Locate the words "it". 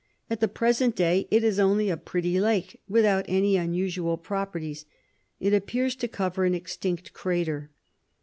1.29-1.43, 5.39-5.53